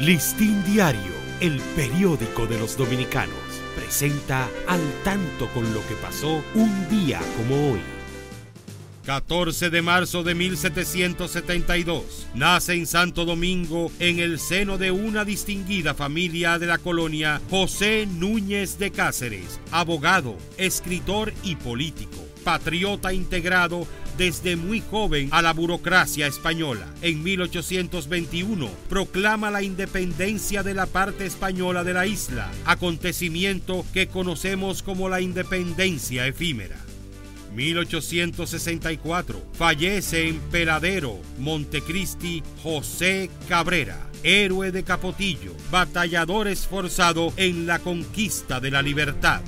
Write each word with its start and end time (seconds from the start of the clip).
Listín 0.00 0.64
Diario, 0.64 1.12
el 1.40 1.60
periódico 1.76 2.46
de 2.46 2.58
los 2.58 2.76
dominicanos, 2.76 3.36
presenta 3.76 4.48
al 4.66 4.80
tanto 5.04 5.48
con 5.48 5.72
lo 5.74 5.86
que 5.86 5.94
pasó 5.96 6.42
un 6.54 6.88
día 6.88 7.20
como 7.36 7.72
hoy. 7.72 7.80
14 9.04 9.68
de 9.68 9.82
marzo 9.82 10.22
de 10.22 10.34
1772. 10.34 12.26
Nace 12.34 12.74
en 12.74 12.86
Santo 12.86 13.24
Domingo, 13.26 13.92
en 13.98 14.18
el 14.18 14.38
seno 14.38 14.78
de 14.78 14.90
una 14.90 15.24
distinguida 15.24 15.92
familia 15.92 16.58
de 16.58 16.66
la 16.66 16.78
colonia, 16.78 17.40
José 17.50 18.06
Núñez 18.06 18.78
de 18.78 18.92
Cáceres, 18.92 19.60
abogado, 19.72 20.36
escritor 20.56 21.34
y 21.42 21.56
político, 21.56 22.18
patriota 22.44 23.12
integrado 23.12 23.86
desde 24.16 24.56
muy 24.56 24.80
joven 24.80 25.28
a 25.32 25.42
la 25.42 25.52
burocracia 25.52 26.26
española. 26.26 26.86
En 27.02 27.22
1821 27.22 28.68
proclama 28.88 29.50
la 29.50 29.62
independencia 29.62 30.62
de 30.62 30.74
la 30.74 30.86
parte 30.86 31.26
española 31.26 31.84
de 31.84 31.94
la 31.94 32.06
isla, 32.06 32.50
acontecimiento 32.64 33.84
que 33.92 34.06
conocemos 34.08 34.82
como 34.82 35.08
la 35.08 35.20
independencia 35.20 36.26
efímera. 36.26 36.76
1864 37.54 39.42
fallece 39.52 40.28
en 40.28 40.40
Peladero, 40.40 41.20
Montecristi, 41.38 42.42
José 42.62 43.30
Cabrera, 43.48 43.98
héroe 44.22 44.72
de 44.72 44.84
Capotillo, 44.84 45.52
batallador 45.70 46.48
esforzado 46.48 47.32
en 47.36 47.66
la 47.66 47.78
conquista 47.78 48.58
de 48.58 48.70
la 48.70 48.80
libertad. 48.80 49.42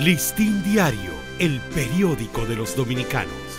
Listín 0.00 0.64
Diario, 0.64 1.12
el 1.38 1.60
periódico 1.74 2.44
de 2.44 2.56
los 2.56 2.74
dominicanos 2.74 3.58